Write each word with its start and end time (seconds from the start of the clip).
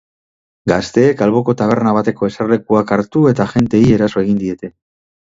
Gazteek 0.69 1.19
alboko 1.25 1.53
taberna 1.59 1.93
bateko 1.97 2.29
eserlekuak 2.31 2.95
hartu 2.97 3.23
eta 3.33 3.47
agenteei 3.47 3.85
eraso 3.99 4.25
egin 4.25 4.41
diete. 4.47 4.73